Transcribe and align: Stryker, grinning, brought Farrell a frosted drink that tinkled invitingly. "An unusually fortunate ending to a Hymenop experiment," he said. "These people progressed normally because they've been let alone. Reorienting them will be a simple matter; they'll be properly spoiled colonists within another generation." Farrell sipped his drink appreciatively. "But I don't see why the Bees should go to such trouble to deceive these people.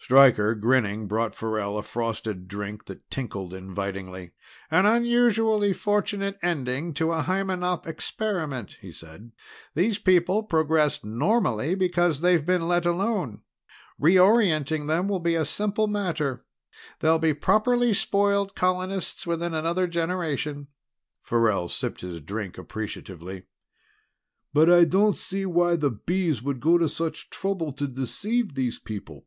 Stryker, 0.00 0.56
grinning, 0.56 1.06
brought 1.06 1.32
Farrell 1.36 1.78
a 1.78 1.82
frosted 1.84 2.48
drink 2.48 2.86
that 2.86 3.08
tinkled 3.08 3.54
invitingly. 3.54 4.32
"An 4.68 4.84
unusually 4.84 5.72
fortunate 5.72 6.36
ending 6.42 6.92
to 6.94 7.12
a 7.12 7.22
Hymenop 7.22 7.86
experiment," 7.86 8.78
he 8.80 8.90
said. 8.90 9.30
"These 9.76 9.98
people 9.98 10.42
progressed 10.42 11.04
normally 11.04 11.76
because 11.76 12.20
they've 12.20 12.44
been 12.44 12.66
let 12.66 12.84
alone. 12.84 13.42
Reorienting 14.02 14.88
them 14.88 15.06
will 15.06 15.20
be 15.20 15.36
a 15.36 15.44
simple 15.44 15.86
matter; 15.86 16.44
they'll 16.98 17.20
be 17.20 17.32
properly 17.32 17.94
spoiled 17.94 18.56
colonists 18.56 19.24
within 19.24 19.54
another 19.54 19.86
generation." 19.86 20.66
Farrell 21.22 21.68
sipped 21.68 22.00
his 22.00 22.20
drink 22.20 22.58
appreciatively. 22.58 23.44
"But 24.52 24.68
I 24.68 24.82
don't 24.84 25.14
see 25.14 25.46
why 25.46 25.76
the 25.76 25.92
Bees 25.92 26.38
should 26.38 26.58
go 26.58 26.76
to 26.76 26.88
such 26.88 27.30
trouble 27.30 27.72
to 27.74 27.86
deceive 27.86 28.56
these 28.56 28.80
people. 28.80 29.26